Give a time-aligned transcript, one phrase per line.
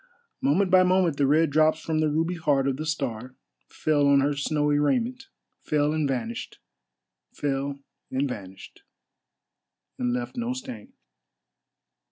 [0.41, 3.35] Moment by moment the red drops from the ruby heart of the star
[3.67, 5.27] fell on her snowy raiment,
[5.61, 10.93] fell and vanished,—fell and vanished,—and left no stain.